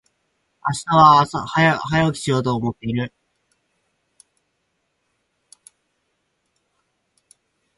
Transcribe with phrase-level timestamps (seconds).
[0.67, 3.13] 明日は早起きしようと思っている。